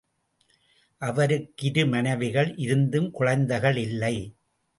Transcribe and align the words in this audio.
அவருக்கு 1.01 1.65
இரு 1.65 1.83
மனைவிகள் 1.85 2.49
இருந்தும் 2.57 3.11
குழந்தைகள் 3.11 3.77
இல்லை. 3.77 4.15